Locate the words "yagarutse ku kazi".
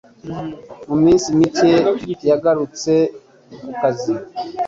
2.29-4.13